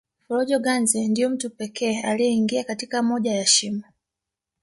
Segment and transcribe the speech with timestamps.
[0.27, 3.83] Forojo Ganze ndiye mtu pekee aliyeingia katika moja ya shimo